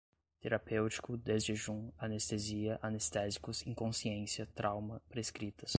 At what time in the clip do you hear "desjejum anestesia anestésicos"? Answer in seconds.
1.15-3.61